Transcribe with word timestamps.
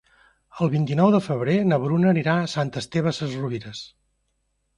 El 0.63 0.69
vint-i-nou 0.75 1.11
de 1.15 1.19
febrer 1.25 1.57
na 1.73 1.79
Bruna 1.83 2.09
anirà 2.13 2.39
a 2.39 2.49
Sant 2.55 2.73
Esteve 2.83 3.15
Sesrovires. 3.19 3.85